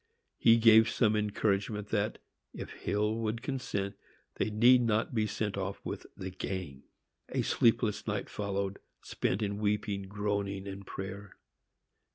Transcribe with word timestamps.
He 0.39 0.57
gave 0.57 0.89
some 0.89 1.15
encouragement 1.15 1.89
that, 1.89 2.17
if 2.55 2.71
Hill 2.71 3.17
would 3.17 3.43
consent, 3.43 3.93
they 4.37 4.49
need 4.49 4.81
not 4.81 5.13
be 5.13 5.27
sent 5.27 5.57
off 5.57 5.79
with 5.85 6.07
the 6.17 6.31
gang. 6.31 6.81
A 7.29 7.43
sleepless 7.43 8.07
night 8.07 8.27
followed, 8.27 8.79
spent 9.03 9.43
in 9.43 9.59
weeping, 9.59 10.07
groaning 10.09 10.65
and 10.67 10.87
prayer. 10.87 11.35